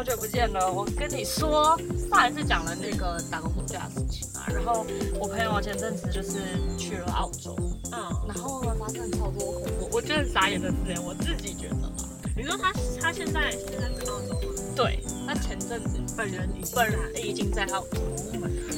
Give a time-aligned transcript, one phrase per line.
[0.00, 0.72] 好久不见了。
[0.72, 1.78] 我跟你说，
[2.08, 4.86] 上一次讲了那个打工度假的事情嘛，然后
[5.20, 6.38] 我朋友前阵子就是
[6.78, 7.54] 去了澳洲，
[7.92, 11.90] 嗯，然后呢发生超多恐怖，我觉得很傻眼的事情，我自己觉得吧。
[12.34, 14.72] 你说他他现在现在在澳洲吗？
[14.74, 18.00] 对，他前阵子本人已经本人已经在澳洲，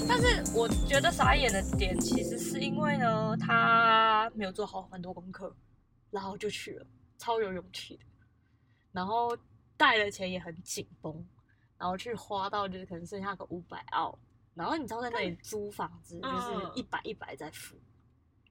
[0.08, 5.54] 但是我觉得傻眼的点其实是因为呢，他没有做好很多功课，
[6.10, 6.86] 然后就去了，
[7.16, 8.02] 超有勇气的。
[8.90, 9.34] 然后
[9.82, 11.12] 带的钱也很紧绷，
[11.76, 14.16] 然后去花到就是可能剩下个五百澳，
[14.54, 17.74] 然后你知道在那里租房子就是嗯一百一百在付，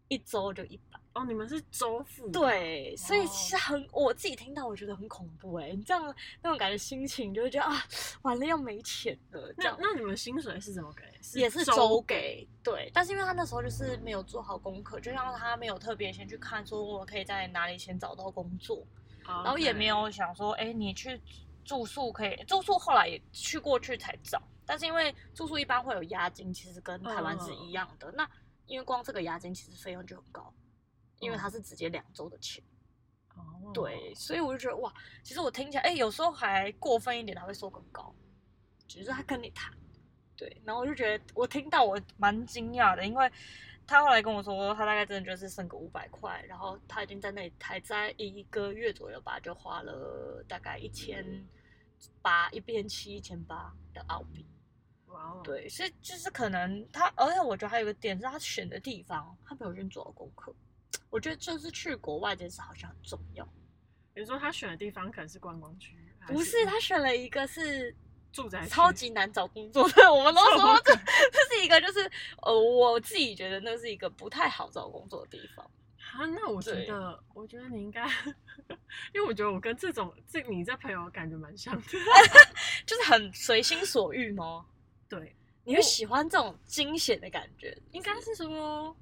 [0.10, 1.00] 一周就一百。
[1.14, 6.04] 哦，你们是周付的，对，所以哦其实很，我自己听到我觉得很恐怖哎、你这样
[6.42, 7.82] 那种感觉心情就会觉得啊，
[8.24, 9.78] 完了要没钱了这那样。
[9.80, 11.04] 那你们薪水是怎么给？
[11.40, 18.86] 也是周给，对，但是因为他那时候就是没有做好功课，就像他没有特别先去看说我可以在哪里先找到工作，
[19.36, 21.20] 然然后也没有想说，哎，你去
[21.64, 28.12] 住宿可以住宿，后来也去过去才找，但是因为住宿一般会有押金，其实跟台湾是一样的。
[28.12, 28.30] 那
[28.66, 30.54] 因为光这个押金其实费用就很高，
[31.20, 32.64] 因为它是直接两周的钱。
[33.36, 38.14] 哦，对，所以我就觉得哇，其实我听起来，哎、有时候还过分一点，他会收更高，
[38.88, 39.72] 只是他跟你谈，
[40.36, 43.32] 对，然后我就觉得我听到我蛮惊讶的，因为
[43.92, 51.46] 他后来跟我说，他大概真的就是剩个五百块，然后他已经在那里还在一个月左右吧，就花了大概一千
[52.22, 54.48] 八，一边七一千八的澳币，
[55.08, 60.56] 哇哦，对，所以就是可能他，而且我觉得还有一个点是他选的地方，他没有先做好功课。
[61.10, 63.46] 我觉得就是去国外这件事好像很重要。
[64.14, 67.94] 比如说他选的地方可能是观光区，还不是，他选了一个是
[68.32, 70.14] 住宅超级难找工作的。
[70.14, 72.10] 我们都说超这这是一个，就是
[72.42, 75.70] 呃，我自己觉得那是一个不太好找工作的地方。
[76.14, 78.06] 啊，那我觉得，我觉得你应该，
[79.14, 81.84] 因为我觉得我跟这种这你这朋友感觉蛮像的，
[82.86, 84.66] 就是很随心所欲吗？
[85.08, 85.34] 对，
[85.64, 87.78] 你会喜欢这种惊险的感觉？
[87.92, 88.94] 应该是说，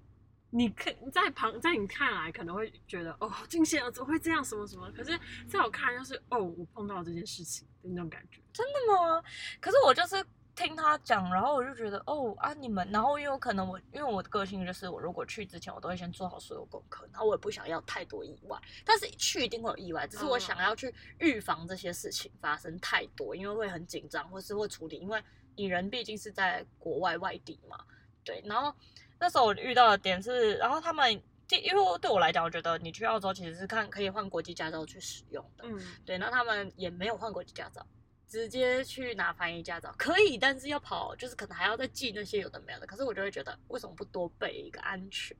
[0.51, 4.91] 你看在旁在你看来可能会觉得哦，好惊险啊，怎么会这样什么什么？
[4.91, 5.17] 可是
[5.47, 8.41] 在我看来就是哦，我碰到这件事情的那种感觉。
[8.51, 9.23] 真的吗？
[9.61, 25.23] 可是我就是听他讲，然后我就觉得哦啊，你们，然后因为可能我因为我的个性就是我如果去之前我都会先做好所有功课，然后我也不想要太多意外，但是去一定会有意外，只是我嗯想要去预防这些事情发生太多，因为会很紧张或是会处理，因为
[25.55, 27.77] 你人毕竟是在国外外地嘛，
[28.25, 28.73] 对，然后
[29.19, 31.21] 那时候我遇到的点是，然后他们。
[31.49, 37.83] 第，因为对我来讲，我觉得你去澳洲其实是看可以换国际驾照去使用的，嗯，对，那他们也没有换国际驾照，
[38.27, 42.85] 直接去拿翻译驾照可以，但是要跑，就是可能还要再记那些有的没有的。
[42.85, 45.35] 可是我就会觉得，为什么不多备一个安全？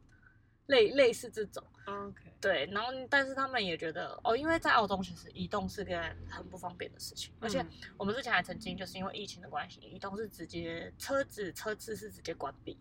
[0.65, 12.75] 类类似这种，OK，对，然后但是他们也觉得哦，因为在澳洲其实移动是个很不方便的事情，而且嗯我们之前还曾经就是因为疫情的关系，移动是直接车子车次是直接关闭，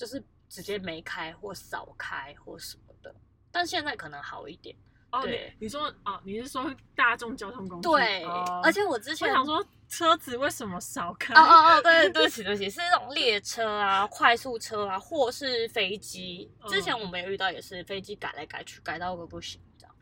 [0.00, 3.14] 就是直接没开或少开或什么的，
[3.52, 4.74] 但现在可能好一点。
[5.12, 7.88] 哦，对你你说哦，你是说大众交通工具？
[7.90, 11.34] 对，哦而且我之前我想说车子为什么少开？
[11.34, 16.50] 哦哦哦，对对 不起对不起，是那种列车啊、快速车啊，或是飞机。
[16.66, 19.94] 之前嗯我们有遇到也是飞机改来改去，改到个不行这样。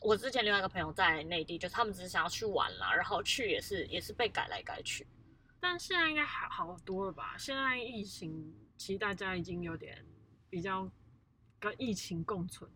[0.00, 5.06] 我之前另外一个朋友在内地，就是他们只是想要去玩啦，然后去也是也是被改来改去。
[5.60, 7.34] 但现在应该好好多了吧？
[7.36, 8.32] 现在疫情
[8.84, 9.96] 其实大家已经有点
[10.50, 10.90] 比较
[11.60, 12.68] 跟疫情共存，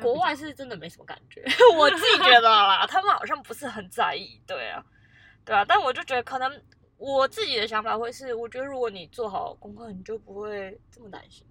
[0.00, 1.44] 国外是真的没什么感觉，
[1.76, 4.80] 我自己觉得啦， 他们好像不是很在意，对啊，
[5.44, 6.62] 对啊，但我就觉得可能
[6.96, 11.44] 我自己的想法会是，我觉得如果你做好功课，你就不会这么担心。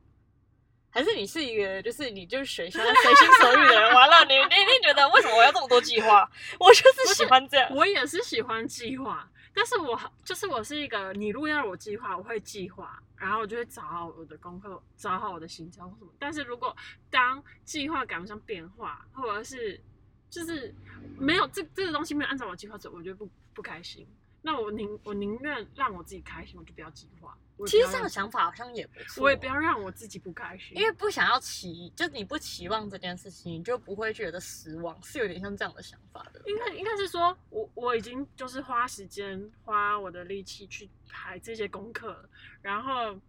[0.89, 6.31] 还是你是一个，就是你就是随心随心所欲的人，完了你你一定觉得为什么我要这么多计划？
[6.61, 7.69] 我就是喜欢这样。
[7.75, 16.11] 我也是喜欢计划，但是我就是我是一个，你如果要我计划，我会计划，然后我就会找好我的功课，找好我的行程或什么。
[16.19, 16.77] 但是如果
[17.09, 19.81] 当计划赶不上变化，或者是
[20.29, 20.71] 就是
[21.17, 24.07] 没有这这个东西没有按照我计划走，我就不不开心。
[24.43, 27.35] 那我宁我宁愿让我自己开心，我就不要计划。
[27.65, 36.41] 其实这样想法好像也不错，我也不要让我自己不开心，因为不想要期，就是你不期望这件事情，你就不会觉得失望，是有点像这样的想法的。
[36.45, 42.29] 应该应该是说，我我已经就是花时间花我的力气去排这些功课了，
[42.61, 43.19] 然后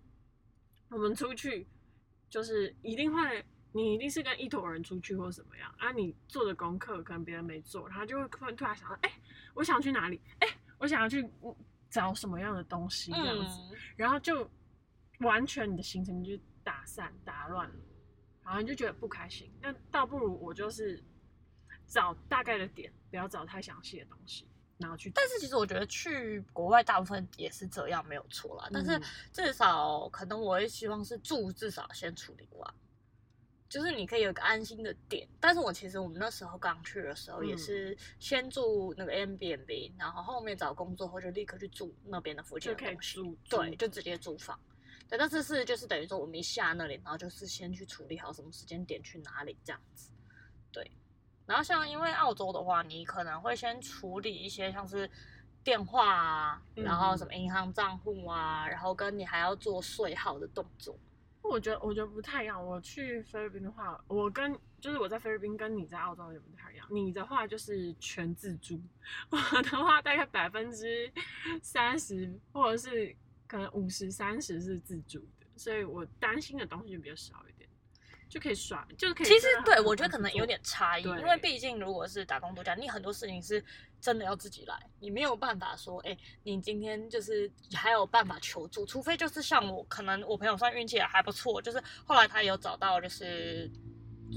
[0.90, 1.66] 我们出去
[2.28, 9.12] 就是一定会，你一定是跟一坨人出去或什么样啊，你做的功课可能别人没做，他就会突然突然想到，哎、
[9.54, 10.20] 我想去哪里？
[10.40, 10.48] 哎、
[10.78, 11.56] 我想要去嗯
[11.90, 14.48] 找什么样的东西这样子，嗯，然后就
[15.20, 17.74] 完全你的行程就打散打乱了，
[18.44, 19.50] 然后你就觉得不开心。
[19.60, 21.02] 那倒不如我就是
[21.86, 24.46] 找大概的点，不要找太详细的东西。
[24.78, 25.10] 然后去。
[25.10, 28.68] 但是其实我觉得去国外大部分也是这样，没有错啦。
[28.72, 29.02] 但是嗯
[29.32, 32.74] 至少可能我会希望是住至少先处理完，
[33.68, 35.28] 就是你可以有一个安心的点。
[35.38, 44.58] 但是我其实我们那时候刚去的时候也嗯是先住那个 a m b n b 然后后面找工作后就立刻去住那边的附近的东西，对，就直接租房。
[45.08, 50.10] 对，但是是就是等于说我们一下那里，然后就是先去处理好什么时间点去哪里这样子。
[50.70, 50.90] 对，
[51.46, 55.10] 然后像因为澳洲的话，你可能会先处理一些像是
[55.64, 60.98] 电话啊，然后什么银行账户啊，然后跟你还要做税号的动作。
[61.42, 62.64] 我觉得我觉得不太一样。
[62.64, 66.86] 我去菲律宾的话，我跟就是我在菲律宾跟你在澳洲也不太一样。
[66.90, 68.80] 你的话就是全自助，
[69.30, 71.10] 我的话大概百分之
[71.62, 73.14] 三十或者是
[73.46, 77.42] 可能五十三十是自助的，所以我担心的东西比较少，
[78.28, 79.26] 就可以耍，就可以。
[79.26, 83.64] 其实对我觉得可能有点差异，因为毕竟如果是打工度假，你很多事情是
[84.00, 93.70] 真的要自己来，你没有办法说，哎、你今天就是还有办法求助，除非就是像我，可能我朋友算运气也还不错，就是后来他有找到就是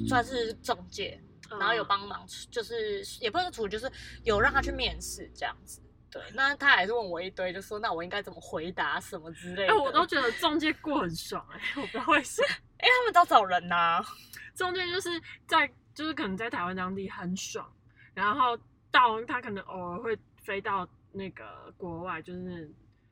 [0.07, 3.91] 算是中介，嗯然后有帮忙，就是也不是处，就是
[4.23, 5.81] 有让他去面试这样子。
[6.11, 9.79] 对，那他还是问我一堆，就说那我应该怎么回答什么之类哎、的。
[9.79, 12.47] 我都觉得中介过很爽哎、我不知道为什么。
[12.77, 14.03] 哎、他们都找人呐、
[14.53, 15.09] 中介就是
[15.47, 17.65] 在就是可能在台湾当地很爽，
[18.13, 18.57] 然后
[18.91, 22.69] 到他可能偶尔会飞到那个国外，就是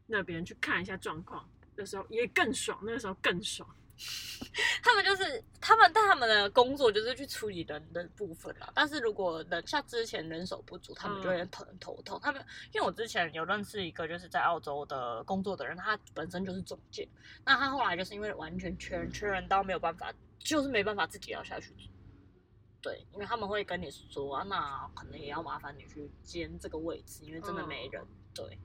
[0.07, 3.69] 那边去看一下状况的时候也更爽，那个时候更爽。
[4.81, 8.71] 他们就是他们，但他们的工作就是去处理人的部分啦。
[8.73, 12.19] 但是如果人像之前人手不足，他们就会很很头痛。
[12.23, 17.07] 他们因为我之前有认识一个就是在澳洲的工作的人，他本身就是中介，
[17.45, 21.73] 那他后来就是因为完全全缺人到没有办法，就是没办法自己要下去。
[22.81, 28.01] 对，因为他们会跟你说、啊，那可能也要麻烦你去兼这个位置，因为真的没人。
[28.33, 28.57] 对，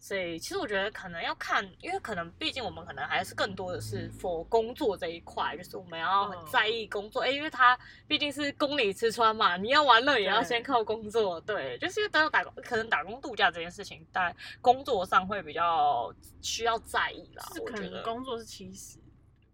[0.00, 18.98] 所以其实我觉得可能要看，因为可能毕竟我们可能还是更多的是 for 工作这一块，就是我们要很在意工作，哎、因为它毕竟是供你吃穿嘛，你要玩乐也要先靠工作，对，就是因为当打工，可能打工度假这件事情在工作上会比较需要在意啦，是可我觉得，能工作是七十，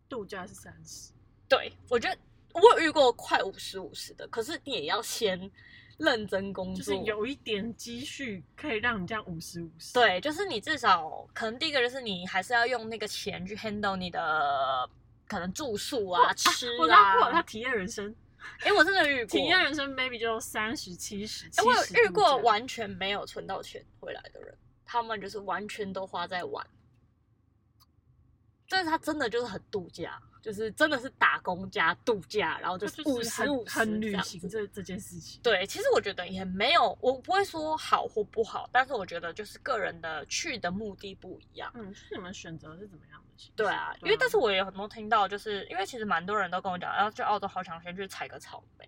[0.08, 1.12] 度假是三十。
[1.49, 2.19] 对我觉得
[2.52, 5.50] 我有遇过快五十五十的，可是你也要先
[5.99, 14.88] 认真工作，就是有一点积蓄可以让你这样五十五十。，对，就是你至少可能第一个就是你还是要用那个钱去 handle 你的
[15.26, 17.43] 可能住宿啊、吃我知道过他啊。
[17.43, 18.14] 体验人生，
[18.61, 21.46] 哎、我真的遇过，体验人生 maybe 就三十七十。
[21.56, 26.67] 哎、我有遇过完全没有存到钱回来的人，他们就是完全都花在玩。
[28.69, 35.41] 但是他真的就是很度假，就是真的是打工加度假，然后就是五十五十很旅行这这这件事情。
[35.43, 41.73] 对，其实我觉得也没有，我不会说好或不好，但是我觉得就是个人的去的目的不一样。
[41.75, 43.52] 嗯，是你们选择是怎么样的？
[43.56, 48.87] 对啊，因为但是我也有很多听到，就是因为其实蛮多人都跟我讲，要去澳洲好想先去采个草莓。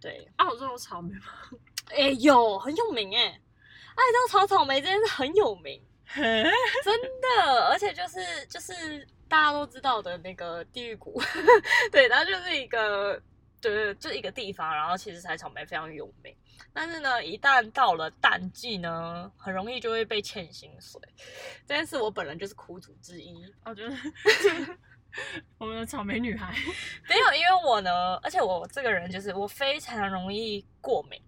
[0.00, 1.26] 对，澳洲有草莓吗？
[1.94, 5.80] 哎、有很有名哎，爱州炒草莓真的是很有名，
[6.12, 11.20] 真的，而且就是就是大家都知道的那个地狱谷，
[11.92, 13.20] 对，它就是一个。
[13.58, 16.32] 对，就一个地方，然后其实采草莓非常有名，
[16.74, 21.00] 但是呢，一旦到了淡季呢，很容易就会被欠薪水。
[21.66, 23.96] 这件事我本人就是苦主之一，我觉得
[25.58, 26.54] 我们的草莓女孩，
[27.08, 31.20] 没有，因为我呢，而且我这个人就是我非常容易过敏。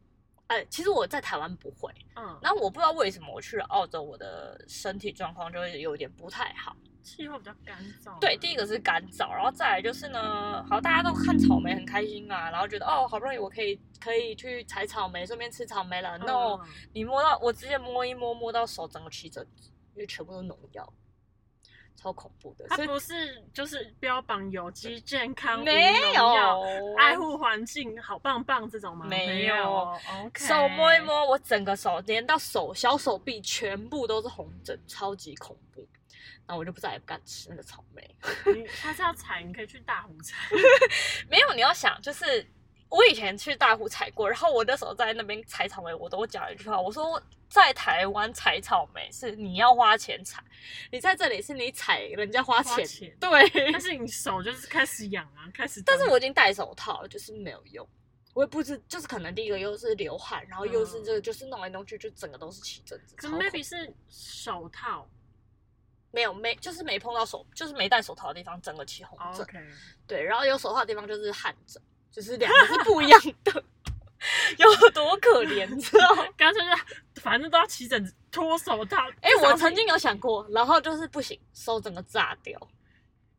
[0.49, 6.77] 哎，其实我在台湾不会，嗯，然后我不知道为什么我去了澳洲，我的身体状况就会有点不太好。
[7.03, 8.19] 气候比较干燥。
[8.19, 16.19] 对，第一个是干燥，然后再来就是呢，好，大家都看草莓很开心啊，然后觉得哦，好不容易我可以可以去采草莓，顺便吃草莓了。
[16.19, 16.61] 嗯 no，
[16.93, 20.93] 你摸到我直接摸一摸，摸到手整个起疹子，因为全部都农药，
[22.01, 22.65] 超恐怖的。
[22.69, 29.05] 它不是就是标榜有机、健康、没有爱护环境、好棒棒这种吗？
[29.07, 30.47] 没有有，OK。
[30.47, 35.87] 手摸一，摸，我整个手连到手小手臂全部都是红疹，超级恐怖。
[36.47, 38.17] 然后我就不再也不敢吃那个草莓。
[38.55, 40.35] 你下次要采，你可以去大湖采。
[41.29, 42.43] 没有，你要想，就是
[42.89, 50.43] 我以前去大湖采过，然后我那时候在那边采草莓，我都讲一句话，我说在台湾采草莓是你要花钱采，
[50.91, 52.87] 你在这里是你采人家花钱，
[53.21, 53.71] 对。
[53.73, 55.83] 但是你手就是开始痒啊，开始。
[55.83, 57.87] 但是我已经戴手套了，就是没有用。
[58.35, 63.17] 我也不知，就是可能第一个又是流汗，然后又是这个，就是弄来弄去，就整个都是起疹子。
[63.17, 65.09] 可 maybe 是手套。
[66.11, 69.47] 没有没就是没碰到手，就是没戴手套的地方整个起红疹。
[70.07, 73.65] 对，然后有手套的地方就是汗疹，就是两个是不一样的。
[74.59, 76.25] 有多可怜，你 知道吗？
[76.37, 79.09] 干脆就反正都要起疹子，脱手套。
[79.21, 82.59] 哎、我曾经有想过，然后就是不行，手整个炸掉，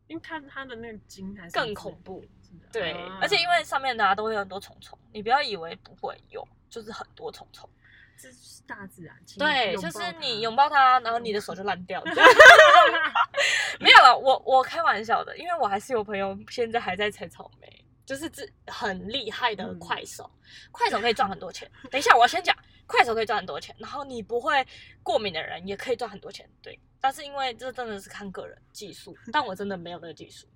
[0.06, 2.24] 因为看它的那个筋还是更恐怖。
[2.72, 7.68] 对，啊而且因为上面的啊都会有很多虫虫，你不要以为不会有，就是很多虫虫。
[8.16, 12.02] 这是大自然，请对，就是你它拥抱它，然后你的手就烂掉。
[13.80, 20.30] 没有了，我我开玩笑的，因为我还是有朋友现在还在采草莓，就是这很厉害的嗯快手，
[20.70, 21.70] 快手可以赚很多钱。
[21.90, 24.66] 等一下，我要先讲，快手可以赚很多钱，然后你不会
[25.02, 26.78] 过敏的人也可以赚很多钱，对。
[27.00, 30.46] 但是因为这真的是看个人技术，但我真的没有那个技术。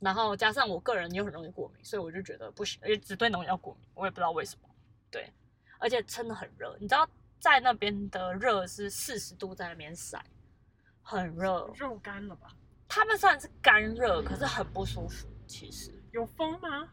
[0.00, 4.68] 然后加上我个人又很容易过敏，所以我就觉得不行，而且只对农药过敏，我也不知道为什么。
[5.10, 5.32] 对，
[5.78, 10.20] 而且真的很热，你知道在那边的热是四十度在那边晒，
[11.02, 11.70] 很热。
[11.76, 12.48] 肉干了吧？
[12.88, 15.28] 他们虽然是干热，可是很不舒服。
[15.46, 16.88] 其实有风吗？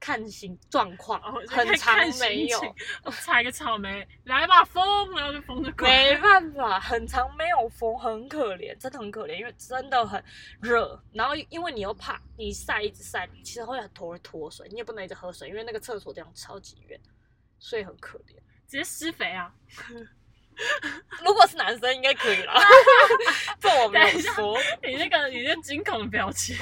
[0.00, 2.60] 看情状况，哦，很长没有，
[3.10, 10.22] 采个草莓，来吧风，然后就风就过来没办法，很长没有风，很可怜，真的很可怜，因为真的很
[10.60, 11.02] 热。
[11.14, 17.00] 然后因为你又怕你晒一直晒，其实会很头会脱水，你也不能一直喝水，因为那个厕所地方超级远，
[17.58, 18.34] 所以很可怜。
[18.68, 19.54] 直接施肥啊！
[21.24, 22.54] 如果是男生应该可以啦，
[23.58, 24.58] 这我没有说。
[24.82, 26.54] 你那个你那惊恐的表情，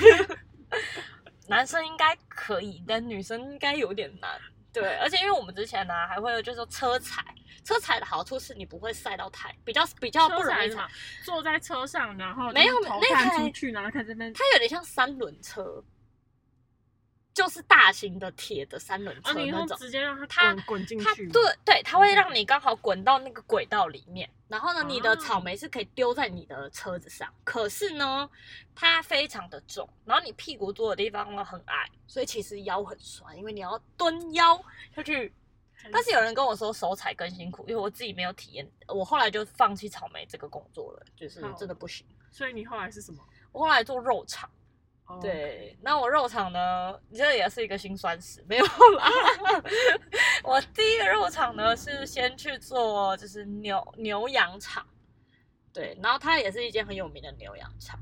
[1.53, 4.41] 男生应该可以，但女生应该有点难。
[4.73, 7.23] 对，而且因为我们之前呢、还会有就是说车踩，
[7.63, 10.89] 车踩的好处是你不会晒到太，比较比较不容易嘛。，
[11.27, 14.33] 坐在车上，然后没有那台出去，然后看这边。
[14.33, 15.85] 它有点像三轮车，
[17.35, 19.77] 就是大型的铁的三轮车那种。
[19.79, 28.29] 直接让它它滚滚进去它，对对，它会让你刚好滚到那个轨道里面，然后呢，你的哦草莓是可以丢在你的车子上，可是呢，
[28.75, 34.63] 它非常的重，然后你屁股坐的地方呢很矮，所以其实腰很酸，因为你要蹲腰
[34.95, 35.33] 下去。
[35.91, 42.07] 但是有人跟我说手踩更辛苦，因为我自己没有体验，我后来就放弃草莓这个工作了，就是真的不行。
[42.31, 43.19] 所以你后来是什么？
[43.51, 44.49] 我后来做肉场。
[45.07, 49.09] 哦，对，那我肉场呢，这也是一个辛酸史，没有啦。
[50.45, 54.87] 我第一个肉场呢是先去做就是牛牛羊场，
[55.73, 57.99] 对，然后它也是一间很有名的牛羊场，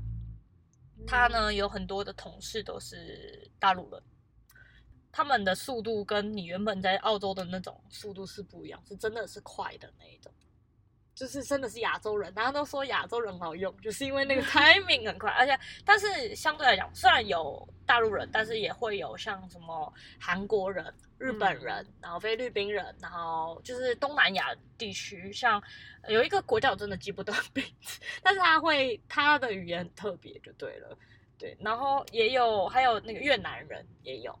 [1.07, 4.01] 它呢有很多的同事都是大陆人。
[5.13, 10.31] 他们的速度跟你原本在澳洲的那种速度是不一样，是真的是快的那一种，
[11.13, 25.61] 就是真的是亚洲人，大家都说亚洲人好用，就是因为那个 timing 很快，而且但是相对来讲，虽然有大陆人，但是也会有像什么韩国人、日本人，然后菲律宾人，然后就是东南亚地区，像
[26.07, 30.97] 有一个国家我真的记不得名字，但是他会他的语言很特别就对了，
[31.37, 34.37] 对，然后也有还有那个越南人也有。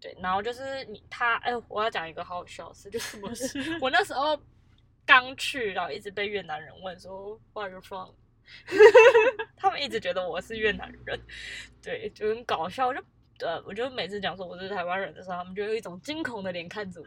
[0.00, 4.36] 对，然后就是你他，哎，我要讲一个好好笑的事，就是我是 我那时候
[5.06, 8.10] 刚去，然后一直被越南人问说 Where are you from？
[9.56, 11.20] 他们一直觉得我是越南人，
[11.80, 12.92] 对，就很搞笑。
[12.92, 13.00] 就
[13.42, 17.06] 呃，我就每次讲说我是台湾人的时候，他们就有一种惊恐的脸看着我，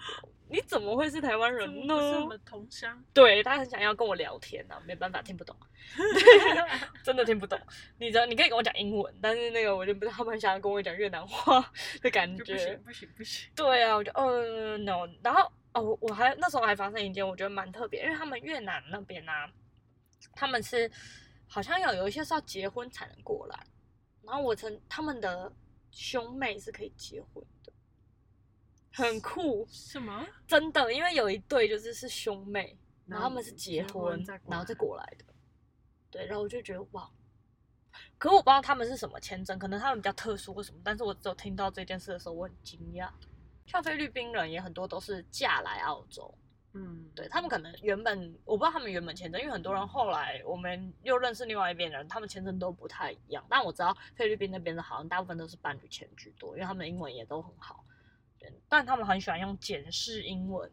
[0.49, 2.25] 你怎么会是台湾人呢？
[2.25, 3.03] 们同乡？
[3.13, 5.55] 对他很想要跟我聊天啊，没办法听不懂，
[7.03, 7.59] 真的听不懂。
[7.97, 12.83] 你知道，你可以跟我讲英文，但是那个我就不知道他们想要跟我讲越南话的感觉不行。
[12.83, 19.49] 不行不行，对啊，我就呃 no，然后哦，我我还那时候还发生一件我觉得蛮特别，因为他们越南那边啊，
[20.33, 20.89] 他们是
[21.47, 23.59] 好像有有一些是要结婚才能过来，
[24.23, 25.51] 然后我曾他们的
[25.95, 27.71] 兄妹是可以结婚的，
[28.91, 30.27] 很酷，什么？
[30.45, 34.11] 真的，因为有一对就是是兄妹，然后他们是结结婚
[34.45, 35.25] 然后再来过来的，
[36.11, 37.09] 对，然后我就觉得哇。
[38.17, 43.09] 可我不知道他们是什么签证，可能他们比较特殊或什么，但是我只有听到这件事的时候，我很惊讶。
[43.65, 46.37] 像菲律宾人也很多都是嫁来澳洲，
[46.77, 53.41] 嗯，对他们可能原本我不知道他们原本签证，因为很多人后来我们又认识另外一边人，他们签证都不太一样。
[53.49, 57.85] 但我知道菲律宾那边的好像大部分都是伴侣签居多，因为他们英文也都很好，
[58.37, 60.69] 对，但他们很喜欢用简式英文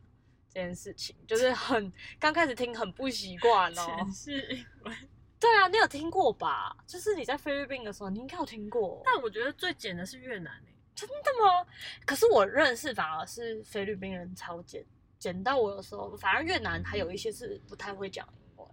[0.49, 3.87] 这件事情，就是很刚开始听很不习惯哦。
[3.87, 4.97] 全是英文。
[5.39, 6.77] 对啊，你有听过吧？
[6.87, 9.01] 就是你在菲律宾的时候，你应该有听过。
[9.05, 11.67] 但我觉得最简的是越南诶、真的吗？
[12.07, 14.85] 可是我认识反而是菲律宾人超简，
[15.23, 18.69] 简到我有时候反而越南还有一些是不太会讲英文。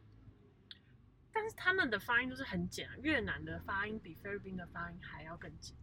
[1.31, 5.75] 但是他们的发音都是很简啊，越南的发音比菲律宾的发音还要更简。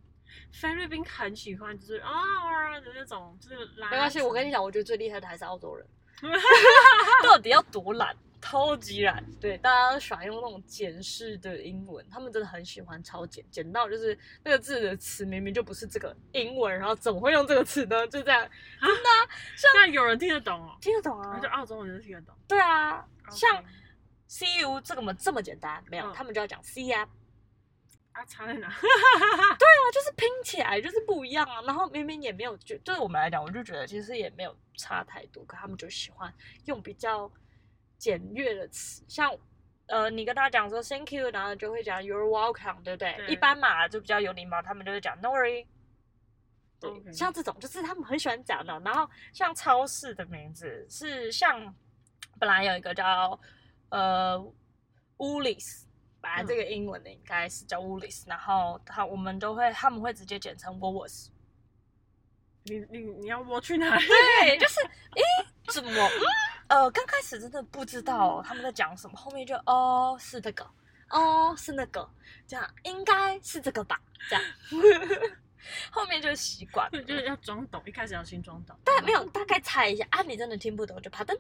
[0.53, 3.89] 菲律宾很喜欢就是啊啊的那种，就是拉。
[3.91, 5.87] 没关系，我跟你讲，我觉得最厉害的还是澳洲人，
[7.23, 8.17] 到底要多懒？
[8.41, 9.25] 超级懒。
[9.41, 18.07] 对，大家都喜欢用那种简式的英文，他们真的很喜欢超简，简到就是那个字的词明明就不是这个英文，然后怎么会用这个词呢？
[18.07, 18.49] 就这样，
[18.81, 19.27] 真的啊、
[19.75, 21.49] 那有人听得懂哦，听得懂啊那就？
[21.49, 22.35] 澳洲人就听得懂。
[22.47, 23.65] 对啊，像
[24.61, 27.09] you 这个么这么简单，没有，嗯他们就要讲 see 啊，
[28.13, 28.69] 啊，差在哪？
[28.79, 31.63] 对啊就是拼起来就是不一样啊。
[31.63, 36.33] 然后明明也没有，就对我们来讲，我就觉得其实也没有差太多，可他们就喜欢
[36.67, 37.31] 用比较
[37.99, 39.33] 简略的词，像
[39.87, 43.15] 呃，你跟他讲说 thank you，然后就会讲 you're welcome，对不对？
[43.19, 45.67] 对一般嘛就比较有礼貌，他们就会讲 no worry。
[46.79, 48.79] 对像这种就是他们很喜欢讲的。
[48.81, 51.75] 然后像超市的名字是像
[52.39, 53.39] 本来有一个叫
[53.89, 54.37] 呃
[55.17, 55.85] Woolies，
[56.21, 61.29] 本来这个英文的应该是叫 Woolies，、然后他我们都会他们会直接简称 Woolworths。
[62.65, 64.07] 你你你要我去哪里？
[64.07, 65.23] 对，就是诶，
[65.73, 65.91] 怎么？
[65.93, 66.21] 嗯
[66.69, 70.67] 呃，刚开始真的不知道他们在讲什么，后面就哦是这个，
[71.11, 72.09] 哦是那个，
[72.47, 74.45] 这样应该是这个吧，这样，
[75.91, 77.03] 后面就习惯了。
[77.03, 78.77] 就是要装懂，一开始要先装懂。
[78.85, 81.37] 但没有大概猜一下啊，你真的听不懂就啪噔，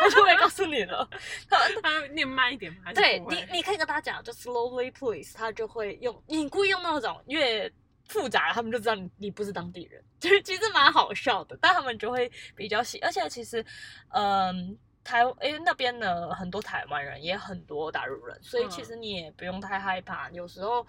[0.00, 1.08] 他就会告诉你了。
[1.48, 2.92] 他 他念慢一点吗？
[2.94, 7.70] 对你，你可以跟他讲，就 slowly please，他就会用你故意用那种越
[8.12, 13.64] 复杂，他们就知道你你不是当地人， 就是其实蛮好笑的，但他们就会比较喜，而且其实，
[14.10, 14.78] 嗯。
[15.04, 20.30] 台因为那边的很多台湾人，也很多大陆人，所以其嗯实你也不用太害怕。
[20.30, 20.86] 有时候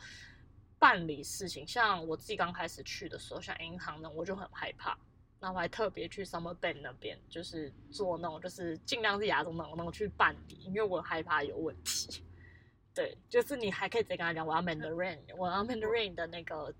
[0.78, 4.96] 办理事情，像我自己刚开始去的时候，像银行呢，我就很害怕。
[5.40, 12.24] 那我还特别去 Summer Bank 那边，就是做那种，就是尽量是亚洲那种那种去办理，因为我害怕有问题。
[12.94, 16.72] 对，就是你还可以直接跟他讲，我要 Mandarin，我要 Mandarin 的那个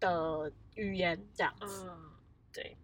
[0.00, 1.86] 的语言这样子。
[1.88, 2.10] 嗯，
[2.52, 2.76] 对，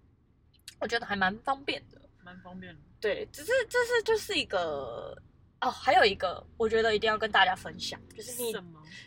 [0.81, 2.01] 我觉得还蛮方便的。
[2.23, 2.81] 蛮方便的。
[3.01, 5.17] 对，只是这是就是一个
[5.61, 8.53] 哦，还有一个我觉得一定要跟大家分享，就是你？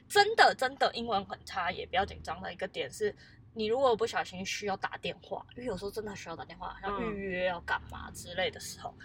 [0.07, 3.13] 真的真的英文很差也不要紧张的一个点是，
[3.53, 8.95] 你如果不小心需要打电话，因为有时候真的需要打电话，要嗯预约要干嘛之类的时候，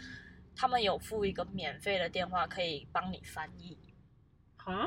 [0.54, 3.76] 他们有付一个免费的电话可以帮你翻译，
[4.56, 4.86] 啊？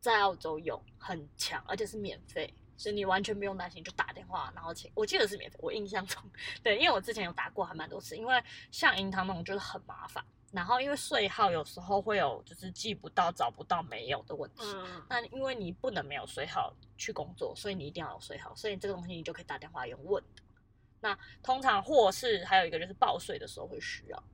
[0.00, 2.52] 在澳洲有很强，而且是免费。
[2.80, 4.90] 所以你完全不用担心，就打电话，然后请。
[4.94, 6.22] 我记得是免费，我印象中，
[6.62, 8.16] 对，因为我之前有打过还蛮多次。
[8.16, 14.62] 因为像银行那种就是很麻烦，然后因为税号有时候会有就是记不到、找不到、没有的问题。
[14.64, 20.42] 嗯，那因为你不能没有税号去工作，所以你一定要有税号，所以这个东西你就可以打电话用问的。
[21.02, 24.24] 那通常或是还有一个就是报税的时候会需要，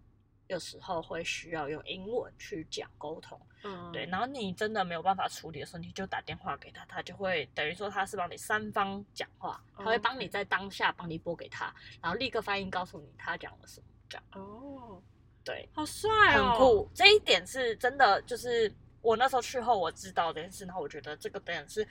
[0.49, 3.41] 有时候会需要用英文去讲沟通。
[3.65, 15.03] 嗯，对，然后你真的没有办法处理的时候，你就打电话给他，他就会等于说他是帮你三方讲话，他会帮你在当下帮你拨给他，然后立刻翻译告诉你他讲了什么，这样哦，
[15.43, 16.91] 对，好帅哦，很酷。
[16.95, 21.87] 这一点是真的，就是我那时候去后我知道这件事，然后我觉得这个点是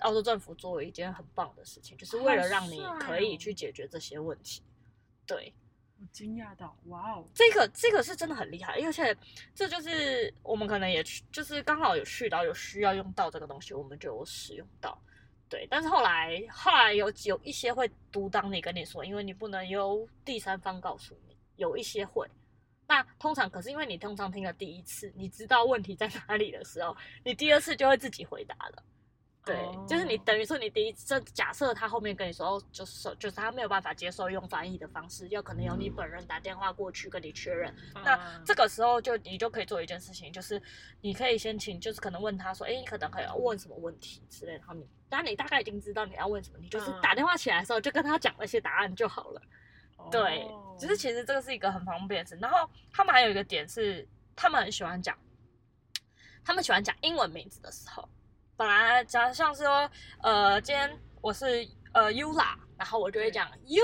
[0.00, 4.62] 澳洲政府做了一件很棒的事情，就是为了让你可以哦去解决这些问题。
[5.26, 5.54] 对，
[6.00, 9.16] 我惊讶到，哇哦，这个这个是真的很厉害，而且
[9.54, 14.98] 这就是我们可能也去，就是刚好有去到有需要用到这个东西，我们就使用到。
[15.48, 22.28] 对，但是后来后来有有一些会独当你跟你说，因为你不能由第三方告诉你，有一些会。
[22.86, 28.82] 那通常可是因为你通常听了第一次，你知道问题在哪里的时候，你第二次就会自己回答了。
[29.44, 37.74] 对，就是你哦等于说你第一次，这假设他后面跟你说，哦，就是就是他没有办法接受用翻译的方式，要可能由你本人打电话过去跟你确认。
[38.02, 40.60] 那嗯这个时候就你就可以做一件事情，就是
[41.02, 49.42] 你可以先请，就是可能问他说，哎，你可能还要问什么问题之类的，然后你，当你大概已经知道你要问什么，你就是嗯打电话起来的时候就跟他讲那些答案就好了。
[50.10, 52.36] 对，哦只是其实这个是一个很方便的事。
[52.40, 55.16] 然后他们还有一个点是，他们很喜欢讲，
[56.44, 58.08] 他们喜欢讲英文名字的时候，
[58.56, 59.90] 本来假如像是说，
[60.22, 61.46] 呃，今天我是
[61.92, 63.82] 呃 Ula，然后我就会讲 U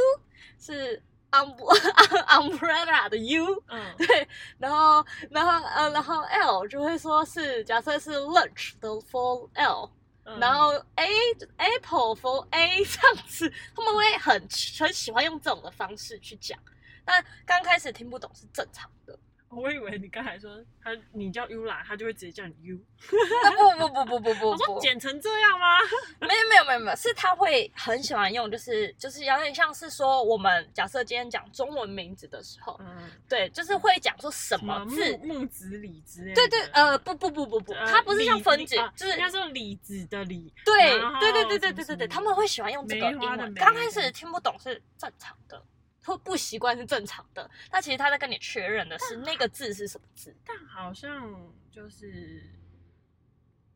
[0.59, 1.51] 是 um
[2.29, 4.29] umbrella 的 U，嗯，对，
[4.59, 9.91] 然后然后呃然后 L 就会说是假设是 lunch 的 for L，
[10.25, 10.39] 嗯。
[10.39, 11.09] 然后 A
[11.57, 16.59] Apple for A 这样子，他们会很很喜欢用这种的方式去讲。
[17.05, 19.19] 但刚开始听不懂是正常的，
[19.51, 22.79] 我以为你刚才说他你叫 U 啦，他就会直接叫你 U。
[23.43, 25.67] 那不不不不不不我说不，剪成这样吗？
[26.21, 35.19] 没有没有没有没有，是他会很喜欢用，就是就是有点像是说我们假设今天讲中文名字的时候，嗯，对，就是会讲说什么木字。
[35.25, 36.35] 木子李之类的。
[36.35, 40.53] 对对，呃，不不不不不，呃它不是像李分子，就是应该说李子的李。
[40.65, 43.55] 对对对对对对对对，他们会喜欢用这个英文。
[43.55, 45.61] 刚开始听不懂是正常的，
[46.05, 47.51] 或不习惯是正常的。
[47.71, 50.35] 但其实他在跟你确认的是那个字是什么字。
[50.45, 52.43] 但好像就是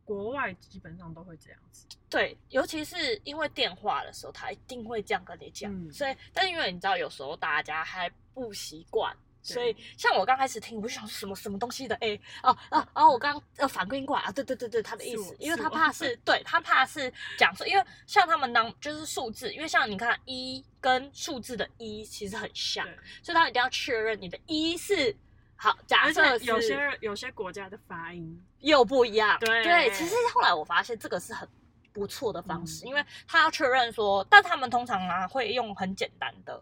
[0.05, 1.87] 国外基本上都会这样子。
[2.11, 5.73] 对，尤其是因为电话的时候，他一定会这样跟你讲。
[5.73, 9.17] 嗯所以，但因为你知道，有时候大家还不习惯。
[9.47, 22.87] 对所以，像我刚开始听，我就想说什么什么东西的 A 哦哦，然后我刚刚呃反应过来啊，对对对对，他的意，思因为他怕是对他怕是讲说，因为像他们当就是数字，因为像你看一跟数字的一其实很像，
[23.23, 25.15] 所以他一定要确认你的一是
[25.57, 29.39] 好，假而设有些有些国家的发音，又不一样。
[29.41, 31.49] 对其实后来我发现这个是很
[31.93, 32.89] 不错的方式，嗯。
[32.89, 36.61] 因为他要确认说，但他们通常啊会用很简单的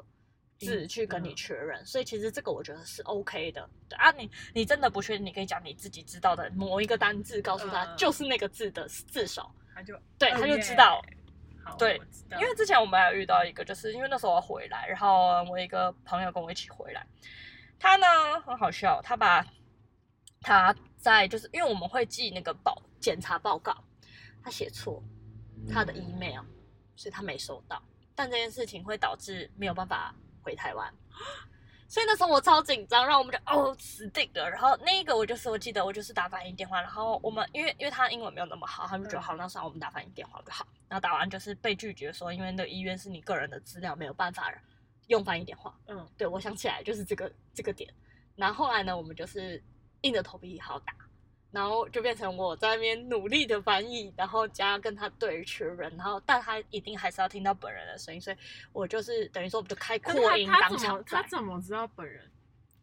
[0.65, 1.37] 字嗯去跟你嗯。
[1.37, 3.69] 确认，所以其实这个我觉得是 OK 的。
[3.89, 11.03] 对啊你，你真的不确定，你可以讲你自己知道的某一个单字，告诉他嗯就是那个字的字首，他就对，哦他就知道。
[11.65, 12.01] 好，对
[12.33, 17.07] 因为之前我们还有遇到一个，就是因为那时候我回来，然后我一个朋友跟我一起回来，
[17.79, 18.07] 他呢
[18.41, 19.47] 很好笑，他把
[20.41, 23.73] 他在就是因为我们会寄那个报检查报告，
[24.43, 25.01] 他写错
[25.71, 26.43] 他的 email，
[26.97, 27.81] 所以他没收到，
[28.17, 30.93] 但这件事情会导致没有办法回台湾。
[31.89, 34.49] 所以那时候我超紧张，然后我们就哦死定了。
[34.49, 40.67] 然后那个我就是我记得我就是打反应电话，然后我们因为因为他英文没有那么好，他们就觉得嗯好，那算了我们打反应电话就好。
[40.89, 44.51] 然后打完就是被拒绝说，因为那个医院是你个人的资料，没有办法
[45.09, 45.79] 用翻译电话。
[45.87, 47.93] 嗯，对我想起来就是这个这个点。
[48.37, 49.63] 然后后来呢，我们就是
[50.01, 50.95] 硬着头皮好打，
[51.53, 58.37] 然后就变成我在那边努力的翻译，然后加跟他对确认，然后但他一定还是要听到本人的声音，所以
[58.73, 62.21] 我就是等于说我们就开扩音当场在，他怎么知道本人？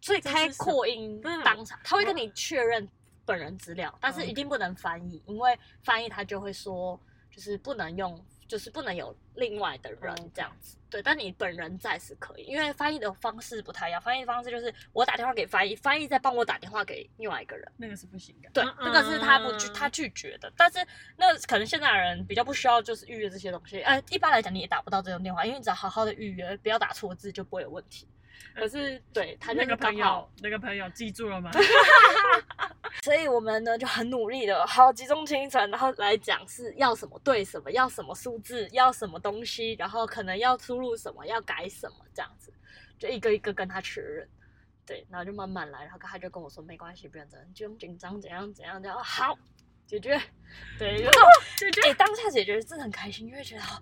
[0.01, 2.87] 所以开扩音嗯当场，他会跟你确认
[3.25, 6.97] 本人资料，但是嗯一定不能翻译，因为翻译他就会说
[7.29, 8.23] 就是不能用。
[8.49, 14.01] 就是不能有另外的人这样子，对，但你本人在是可以，因为翻译的方式不太一样。
[14.01, 17.71] 翻译方式就是我打电话给翻译，翻译再帮我打电话给另外一个人。
[17.77, 18.49] 那个是不行的。
[18.51, 20.79] 对，嗯那个是他不拒嗯他拒绝的，但是
[21.15, 23.79] 那可能现在的人比较不需要就是预约这些东西。
[23.83, 28.07] 呃，一般来讲你也打不到这种电话，因为你只要好好的预约，不要打错字就不会有问题。
[28.55, 31.51] 可是对他就那个朋友，那个朋友记住了吗？
[33.03, 42.51] 所以我们呢就很努力的，好集中精神，然后来讲是要什么对什么，要什么数字，要什么东西，然后可能要输入什么，要改什么这样子，
[42.97, 44.27] 就一个一个跟他确认。
[44.85, 49.37] 对，然后就慢慢来，然后他就跟我说没关系，不用紧就用紧张，怎样怎样，然后好
[49.85, 50.19] 解决。
[50.79, 51.01] 对，
[51.71, 53.79] 就哎、当下解决真的很开心，因为觉得好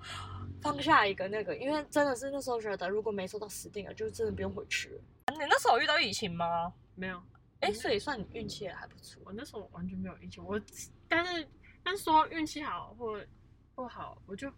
[0.66, 5.00] 放下一个那个，因为真的是那时候觉得如果没收到死定了，就真的不用回去了。
[5.32, 6.72] 你那时候有遇到疫情吗？
[6.94, 7.22] 没有。
[7.60, 9.22] 哎、所以算你运气也还不错。
[9.24, 10.60] 我那时候完全没有疫情，我
[11.08, 11.48] 但是
[11.84, 13.20] 但是说运气好或
[13.74, 14.52] 不好，我就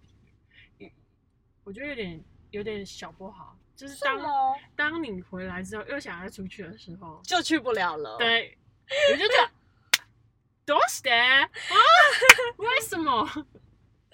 [1.65, 4.29] 我觉得有点有点小不好，就是当吗？
[4.75, 8.57] 当你回来之后又想要出去的时候， 就去不了了。，对，
[9.13, 9.51] 我就觉得
[10.65, 11.49] どうして啊？
[12.57, 13.47] 为什么？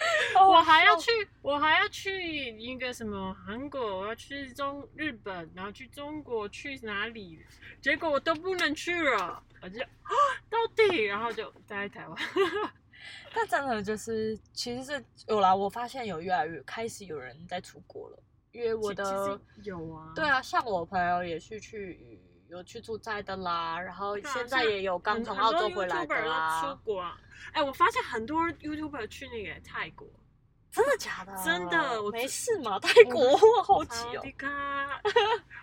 [0.47, 7.39] 我还要去，我还要去一个什么韩国，我要去中日本，然后去中国，去哪里？
[7.81, 10.11] 结果我都不能去了，我就啊，
[10.49, 12.17] 到底，然后就待在台湾。
[13.33, 18.19] 但真的就是其实是有啦，我发现有越来越开始有人在出国了，
[18.51, 26.75] 因为我其的有啊，对啊，像我朋友也是去有去出差的啦，然后现在也有刚从澳洲回来的出。
[26.84, 27.19] 国啊！
[27.53, 30.08] 哎、我发现很多 YouTuber 去那个泰国，
[30.71, 31.36] 真的假的？
[31.43, 32.79] 真的我没事嘛？
[32.79, 34.23] 泰国我好奇哦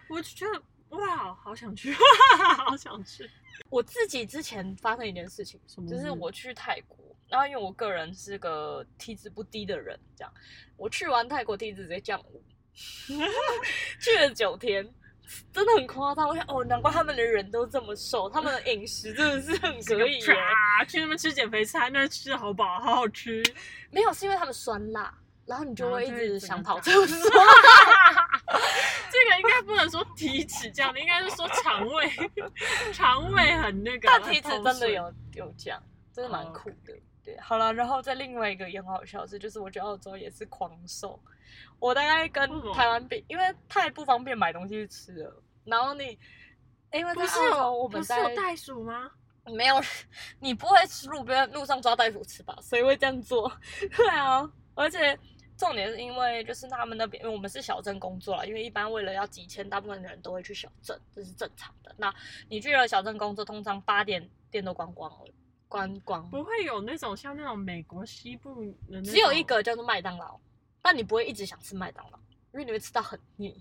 [0.08, 0.62] 我就觉得
[0.96, 1.94] 哇，好想去，
[2.66, 3.28] 好想去。
[3.70, 10.32] 我自己之前发生一件事情，就是我去泰国，然后因为我个人是个体脂不低的人，这样
[10.76, 12.42] 我去完泰国体脂直接降五，
[14.00, 14.86] 去了九天，
[15.52, 16.28] 真的很夸张。
[16.28, 20.36] 我想哦，难怪他们的人都这么瘦，他们的饮食真的是很可以耶。
[20.88, 23.42] 去那边吃减肥餐，那吃的好饱，好好吃。
[23.90, 25.12] 没有，是因为他们酸辣，
[25.46, 27.30] 然后你就会一直想跑厕所。
[29.10, 32.10] 这个应该不能说体脂这样，应该是说肠胃，
[32.92, 34.08] 肠胃很那个。
[34.08, 35.80] 但体脂真的有有降，
[36.14, 36.94] 真的蛮哦酷的。
[37.24, 41.18] 对，好了，然后在另外一个也很好笑的是，就是我去澳洲也是狂瘦，
[41.78, 45.42] 我大概跟台湾比，因为太不方便买东西吃了。
[45.64, 46.18] 然后你，
[46.92, 49.10] 因为在不是澳洲我们在不是有袋鼠吗？
[49.44, 49.80] 没有，
[50.40, 52.56] 你不会吃路边路上抓袋鼠吃吧？
[52.60, 53.50] 谁会这样做？
[53.96, 55.18] 对啊，而且
[55.56, 61.94] 重点是因为就是他们那边，因为我们是小镇工作啦，因为一般为了要集签，大部分人都会去小镇，这是正常的。
[61.96, 62.12] 那
[62.48, 65.26] 你去了小镇工作，通常八点店都关光了，
[65.72, 66.28] 关光。
[66.28, 70.38] 不会有那种像那种美国西部的那，只有一个叫做麦当劳，
[70.82, 72.18] 但你不会一直想吃麦当劳，
[72.52, 73.58] 因为你会吃到很腻。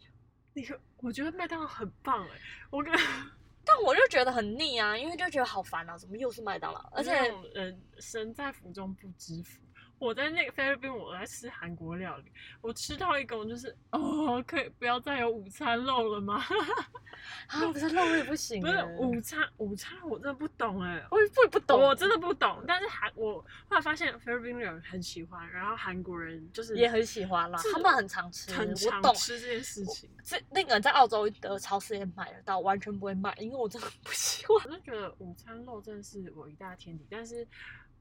[0.54, 2.38] 你说我觉得麦当劳很棒哎，
[2.70, 2.94] 我跟
[3.64, 6.82] 但我就觉得很腻啊，因为就觉得好烦啊，怎么又是麦当劳？
[6.92, 7.12] 而且
[7.54, 9.62] 人身在福中不知福。
[10.02, 16.44] 我在那个菲律宾，我在吃韩国料理，我吃到一个就是哦，可以不要再有午餐肉了吗？
[17.46, 22.64] 啊，不是肉也不行，不是午餐，午餐我真的不懂哎，我不不懂，我真的不懂。
[22.68, 23.34] 但是韩，我
[23.70, 30.10] 后来发现菲律宾人很喜欢，然后韩国人就是也很喜欢啦，他们很常吃，很常吃这件事情。
[30.24, 34.56] 这那个在澳洲的超市也买得到，完全不会卖，因为我真的不喜欢。
[34.66, 37.48] 我就觉得午餐肉真的是我一大天敌，但是。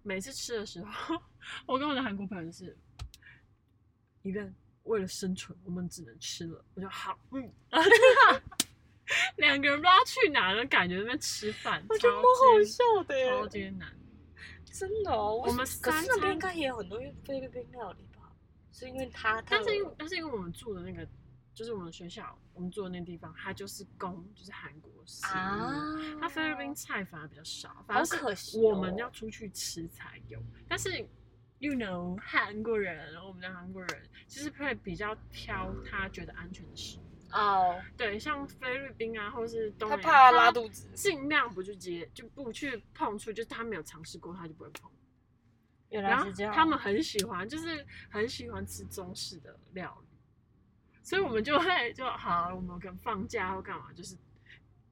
[0.03, 1.21] 每次吃的时候，
[1.67, 2.77] 我跟我的韩国朋友是，
[4.23, 4.49] 一个
[4.85, 6.65] 为了生存，我们只能吃了。
[6.75, 7.53] 我就好，嗯，
[9.37, 13.95] 两个人不知道去哪了感觉在，那边吃饭，超好笑的，超艰难，
[14.65, 15.13] 真的。
[15.13, 15.43] 哦。
[15.47, 18.33] 我们可是那边应该也有很多菲律宾料理吧？
[18.73, 21.07] 是因为他，但是因为但是因为我们住的那个。
[21.53, 26.21] 就是我们学校，我们住的那个地方，它就是供，就是韩国食物。
[26.21, 30.41] 它菲律宾菜反而比较少，反而是我们要出去吃才有。
[30.69, 31.05] 但是
[31.59, 37.03] ，you know，韩国人，然后我们的韩国人其实会比较挑他觉得安全的食物。
[37.33, 44.91] 哦，对，像菲律宾啊，或者是东，他怕拉肚子，尽量不去接，就不去碰触，就是他没有尝试过，他就不会碰。
[45.91, 46.53] 原来是这样。
[46.53, 50.09] 他们很喜欢，就是很喜欢吃中式的料理。
[51.03, 54.17] 所以我们就会就好，我们可能放假或干嘛，就是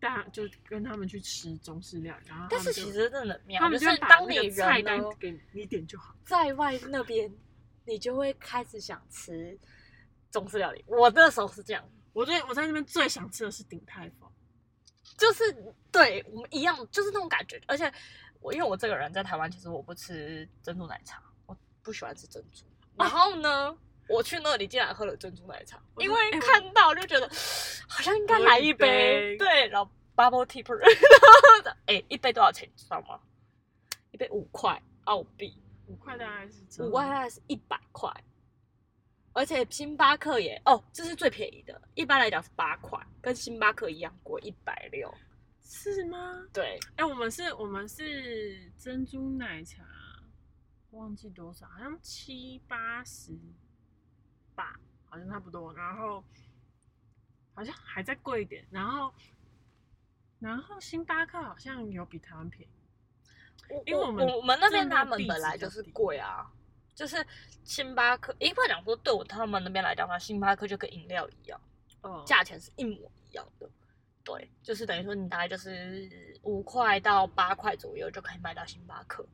[0.00, 2.28] 大就跟他们去吃中式料理。
[2.28, 7.32] 然后，但是其实真的妙，他们就是当你菜单给你点就好，在外那边
[7.84, 9.58] 你就会开始想吃
[10.30, 10.84] 中式料理。
[10.86, 14.30] 我那时候是这样，我最我在那边最想吃的是鼎泰丰，
[15.16, 17.60] 就是对我们一样，就是那种感觉。
[17.66, 17.92] 而且
[18.40, 22.64] 我因为我这个人在台湾，其实我不吃珍珠奶茶，我不喜欢吃珍珠。
[22.96, 23.76] 然后呢？
[24.08, 27.28] 我去那里竟然喝了珍珠奶茶，因为看到就觉得
[27.86, 30.64] 好像应该来一杯，对，然后 bubble tea，
[31.86, 32.68] 哎，一杯多少钱？
[32.74, 33.20] 知道吗？
[34.10, 38.10] 一杯五块澳币，五块大概是五块大概是一百块，
[39.34, 45.12] 而且星巴克也哦，这是最便宜的，一般来讲是八块，跟星巴克一样贵，一百六，
[45.62, 46.42] 是吗？
[46.52, 49.84] 对，哎，我们是，我们是珍珠奶茶，
[50.92, 53.38] 忘记多少，好像七八十。
[54.58, 54.76] 吧，
[55.08, 56.24] 好像差不多，然后
[57.54, 59.14] 好像还在贵一点，然后
[60.40, 66.50] 然后星巴克好像有比台湾便宜，因为我们我们那边他们本来就是贵啊，
[66.92, 67.24] 就是
[67.62, 71.60] 星巴克，一般讲说对我他们那边来讲的话，星巴克就跟饮料一样，
[72.02, 73.70] 哦，价钱是一模一样的，
[74.24, 79.24] 对，就是等于说你大概就是五块到八块左右就可以买到星巴克。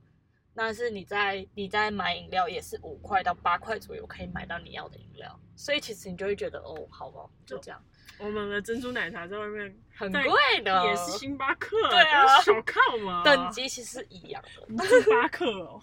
[0.57, 7.83] 那是你在你在买饮料也是五块到八块左右可以买到你要的饮料，所以其实你就会觉得哦，好吧，就这样。
[8.19, 10.23] 我们的珍珠奶茶在外面很贵
[10.63, 14.85] 的，也是星巴克，对啊，小看嘛，等级其实一样的。
[14.87, 15.81] 星巴克哦，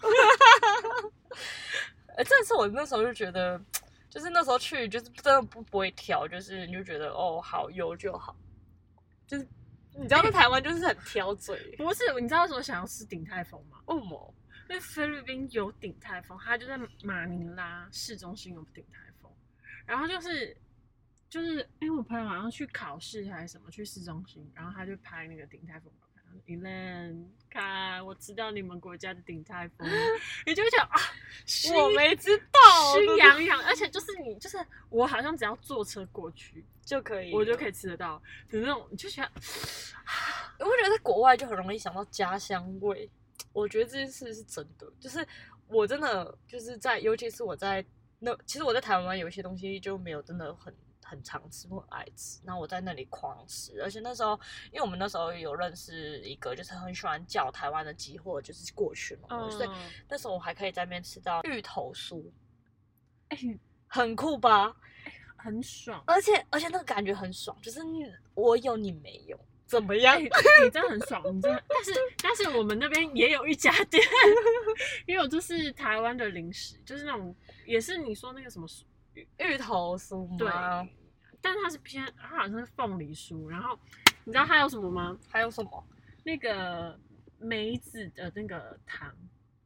[2.16, 3.60] 哎， 这次我那时候就觉得，
[4.08, 8.34] 就是那时候去就是真的不不会挑，就是你就觉得哦，好有就好，
[9.26, 9.46] 就是
[9.94, 11.58] 你知道在台湾就是很挑嘴。
[11.76, 13.78] 不是，你知道为什么想要吃鼎泰丰吗？
[13.84, 14.34] 为什么？
[14.68, 19.30] 因为菲律宾有鼎泰丰，它就在马尼拉市中心有顶泰丰，
[19.84, 20.56] 然后就是
[21.28, 25.92] 就是，因为我朋友好像去考试还是什么，去市中心，然后他就拍那个鼎泰丰
[26.46, 29.86] ，Elen，看我知道你们国家的鼎泰丰，
[30.46, 30.98] 你就想啊，
[31.74, 34.56] 我没知道，心痒痒，而且就是你就是
[34.88, 38.22] 我好像只要坐车过去就可以，我就可以吃得到。
[38.48, 39.30] 的那种你，就觉得，
[40.60, 43.10] 我觉得在国外就很容易想到家乡味。
[43.52, 45.26] 我觉得这件事是真的，就是
[45.68, 47.84] 我真的就是在，尤其是我在
[48.18, 54.38] 那，其实我在台湾有一些东西就没有真的很很常吃或爱吃，然后我在那里狂吃，而且那时候
[54.70, 59.68] 因为我们那时候有认识一个，就是很喜欢叫台湾的鸡货，就是过去嘛，所以
[60.08, 62.24] 那时候我还可以在那边吃到芋头酥，
[63.28, 63.38] 哎，
[63.86, 64.74] 很酷吧？
[65.36, 67.80] 很爽，而且而且那个感觉很爽，就是
[68.34, 69.38] 我有你没有。
[69.72, 70.22] 怎么样？
[70.22, 70.28] 你
[70.70, 71.64] 真的很爽，你真的。
[71.66, 74.04] 但是但是我们那边也有一家店，
[75.06, 78.66] 也有就是台湾的零食，就是那种也是你说那个什么
[79.38, 80.36] 芋头酥吗？
[80.36, 80.50] 对，
[81.40, 83.48] 但它是偏，它好像是凤梨酥。
[83.48, 83.78] 然后
[84.24, 85.16] 你知道它有什么吗？
[85.30, 85.84] 还有什么？
[86.22, 86.94] 那个
[87.38, 89.10] 梅子的那个糖，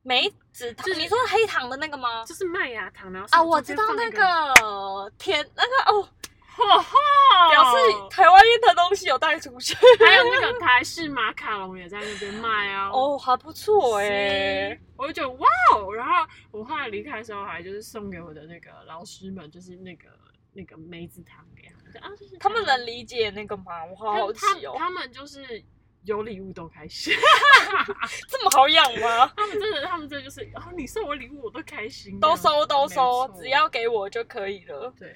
[0.04, 0.86] 梅子糖？
[0.96, 2.24] 你说黑糖的那个吗？
[2.24, 6.08] 就是麦芽糖，然后啊，我知道那个甜那个哦。
[6.56, 7.76] 哈哈，表示
[8.10, 12.88] 台湾的东西有带出去，还有那个台式马卡龙也在那边卖啊。
[12.94, 15.94] 哦，还不错哎，我就觉得哇哦。
[15.94, 16.12] 然后
[16.50, 20.08] 我后来离开的时候，还就是送给我的那个老师们，就是那个
[20.54, 21.86] 那个梅子糖给他们。
[22.02, 23.84] 啊，这是他们能理解那个吗？
[23.84, 25.62] 我好他好奇哦他，他们就是
[26.04, 27.14] 有礼物都开心，
[28.28, 29.30] 这么好养吗？
[29.36, 34.92] 他们真的，他们真的就是，然哦，你送我礼物我都开心，都收都收，只要给我就可以了。
[34.98, 35.14] 对，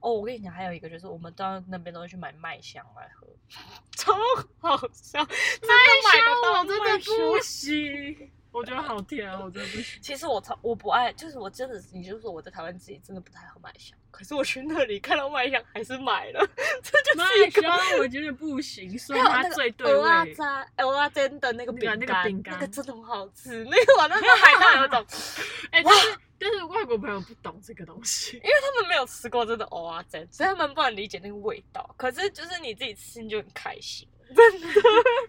[0.00, 3.26] 哦，我跟你讲，还有一个就是我们到那边都会去买麦香来喝，
[3.96, 4.14] 超
[4.58, 10.00] 好笑，真的买得到我真的麦香不行，我觉得好甜哦，我真的不行。
[10.02, 16.48] 其实我超我不爱，就是我真的，你就说我在台湾自己真的不太喝麦香，可是我去那里看到麦香还是买了，
[16.82, 17.62] 这就是麦一个。
[17.62, 20.34] 香我觉得不行， 所以它还有那最对个鹅啊味。
[20.34, 23.64] 渣鹅啊煎的那个饼干，那个真的很好吃。
[23.64, 25.06] 那个我那时候买到有一种，
[25.70, 31.94] 哎、但是但是外国朋友不懂这个东西，因为他们没有吃过真的蚵仔煎，所以他们不能理解那个味道。
[31.98, 34.08] 可是就是你自己吃，你就很开心。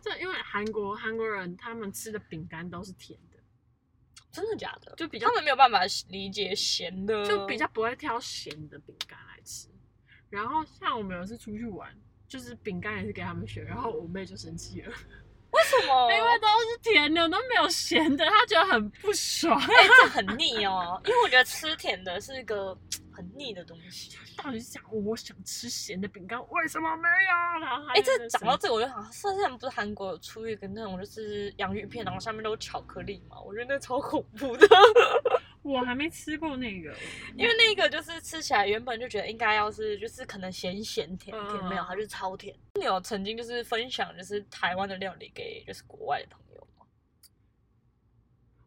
[0.02, 3.38] 这 因为韩国韩国人他们吃的饼干都是甜的，
[4.32, 4.94] 真的假的？
[4.96, 9.68] 就比较他们没有办法理解咸的，就比较不会挑咸的饼干来吃。
[10.30, 11.96] 然后像我们有一次出去玩，
[12.28, 14.94] 就是饼干也是给他们选，然后我妹就生气了，
[15.52, 16.12] 为什么？
[16.14, 19.60] 因为都是甜的，都没有咸的，他觉得很不爽。
[19.60, 22.78] 哎、这很腻哦， 因为我觉得吃甜的是一个
[23.12, 24.16] 很腻的东西。
[24.42, 27.66] 到底是想我想吃咸的饼干，为什么没有？
[27.66, 33.38] 然后她哎、这讲到这个，我就想，上次不是韩国有出一个那种就是洋芋片，然后上面都是巧克力嘛？
[33.42, 34.68] 我觉得那超恐怖的，
[35.70, 36.94] 我还没吃过那个，
[37.36, 42.56] 因为那个就是吃起来原本就觉得应该要是就是可能咸咸甜甜，嗯没有，它就是超甜。
[42.76, 46.86] 你有曾经就是分享就是台湾的料理给就是国外的朋友吗？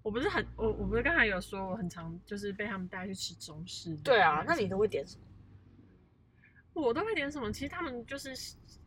[0.02, 6.82] 我不是很我我不是刚才有说我很常就是被他们带去吃中式对啊，那你都会点什么？
[6.82, 7.52] 我都会点什么？
[7.52, 8.34] 其实他们就是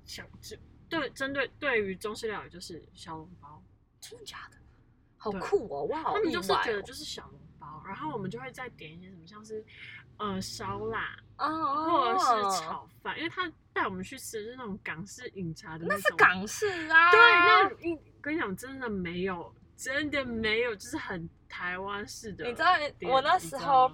[0.06, 0.58] 想就
[0.90, 3.64] 对针对对于中式料理就是小笼包，
[4.00, 4.58] 真的假的？
[5.18, 5.84] 好对酷哦！
[5.86, 7.45] 哇，好他们就是意外哦觉得就是小笼包，
[7.86, 9.64] 然后我们就会再点一些什么像是
[10.18, 17.12] 呃烧腊哦，或者是炒饭，因为他带我们去吃的是那种港式饮茶的那种，是港式啊。
[17.12, 22.54] 对，那一跟你讲真的没有，真的没有，就是很台湾式的你。
[22.54, 22.72] 知道
[23.10, 23.90] 我那时候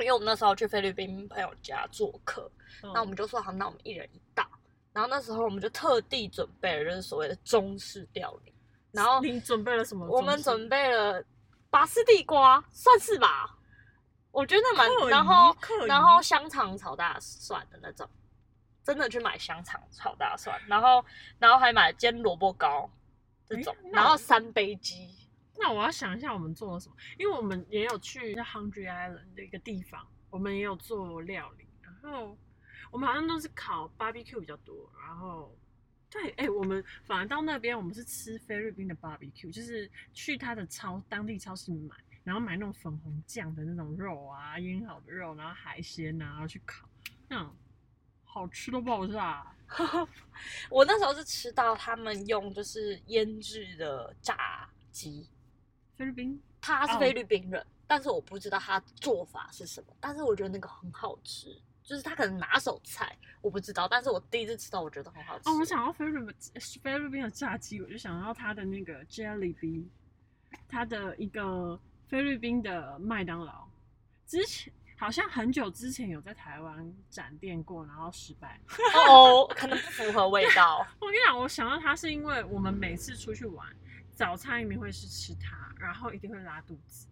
[0.00, 2.50] 因为我们那时候去菲律宾朋友家做客，
[2.82, 4.46] 嗯那我们就说好，那我们一人一道。
[4.92, 8.52] 然后那时候我们就特地准备了就是所谓的中式料理，
[8.90, 10.04] 然后你准备了什么？
[10.08, 11.22] 我们准备了
[11.70, 13.56] 拔丝地瓜，算是吧？
[14.30, 18.08] 我觉得蛮客，然后然后香肠炒大蒜的那种，
[18.84, 21.04] 真的去买香肠炒大蒜，然后
[21.38, 22.88] 然后还买煎萝卜糕
[23.46, 25.14] 这种然后三杯鸡。
[25.60, 32.38] 那我要想一下我们做了什么，因为我们也有去那 Hungry Island 的一个地方，我们也有做料理，然后
[32.92, 35.52] 我们好像都是烤 barbecue 比较多，然后
[36.10, 41.94] 对，哎、我们反而到那边我们是吃菲律宾的 barbecue，就是去他的超当地超市买，
[42.24, 46.88] 然后买那种粉红酱的那种肉啊，腌好的肉，然后海鲜啊，然后去烤，
[47.28, 47.54] 那种
[48.24, 49.54] 好吃都不好吃啊。
[50.70, 55.28] 我那时候是吃到他们用就是腌制的炸鸡，
[55.98, 61.54] 菲律宾哦他是菲律宾人，但是我不知道他做法是什么，但是我觉得那个很好吃，
[61.88, 65.48] 就是他可能拿手菜，我不知道，但是我第一次吃到，我觉得很好吃。
[65.48, 66.34] 哦，我想到菲律宾
[66.82, 69.86] 菲律宾的炸鸡，我就想到它的那个 Jellybean，
[70.68, 73.66] 它的一个菲律宾的麦当劳，
[74.26, 78.60] 之前好像很久之前有在台湾展店过，然后失败。
[79.08, 80.86] 哦，可能不符合味道。
[81.00, 83.66] 我跟你讲，我想到它是因为我们每次出去玩，
[84.14, 87.08] 早餐一定会是吃它，然后一定会拉肚子。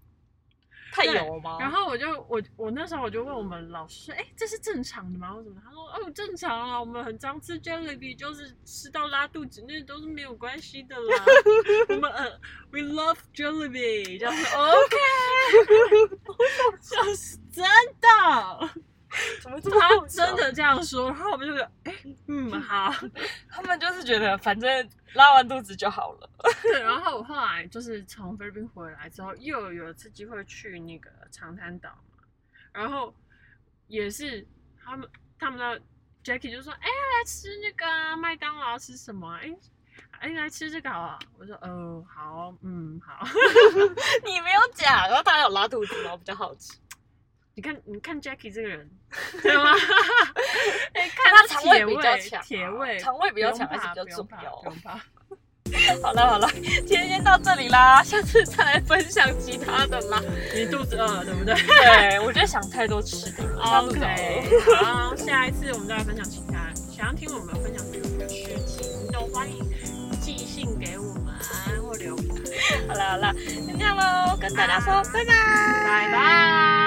[0.96, 1.58] 太对油吗？
[1.60, 5.30] 然后我就我我那时候我就问我们老师说，哎、这是正常的吗？
[5.34, 5.60] 或什么？
[5.62, 11.24] 他说，哦，正常啊，我们很常吃 Jellybean，就是吃到拉肚子，那都是没有关系的啦。
[11.90, 12.30] 我们呃
[12.70, 14.96] ，we love Jellybean，这样子 OK，
[16.80, 17.64] 就是真
[18.00, 18.70] 的，
[19.42, 21.94] 怎么这么他好笑真的这样说，然后我们就觉得，哎、
[22.28, 22.92] 嗯，好。
[23.50, 26.30] 他们就是觉得反正拉完肚子就好了。
[26.62, 32.24] 对，然后我后来就是从菲律宾回来之后，又有一次机会去那个长滩岛嘛，
[32.72, 33.14] 然后
[33.86, 34.46] 也是
[34.84, 35.80] 他们他们的
[36.24, 39.40] Jackie 就说：“哎、来吃那个啊麦当劳吃什么啊？
[39.40, 39.56] 哎、
[40.18, 43.24] 哎、来吃这个好啊！”我说：“呃，好，嗯，好。
[44.24, 46.16] 你没有讲，然后他有拉肚子吗？
[46.16, 46.78] 比较好奇。
[47.56, 48.86] 你看，你看 Jackie 这个人，
[49.42, 49.72] 对吗？
[50.92, 54.52] 哎、看他他肠胃比铁较强啊铁胃，肠胃比较强还是比较重要。
[56.02, 60.20] 好了好了，今天先到这里啦，下次再来分享其他的啦。
[60.54, 61.54] 你肚子饿了，对不对？
[61.54, 64.44] 对，我觉得想太多吃的了，OK，
[64.76, 66.70] 好，下一次我们再来分享其他。
[66.74, 69.64] 想要听我们分享什么的事情，都欢迎
[70.20, 71.34] 寄信给我们
[71.82, 72.34] 或留言。
[72.86, 73.32] 好了好了，
[73.66, 75.32] 就这样喽，跟大家说拜拜，
[75.86, 76.85] 拜拜。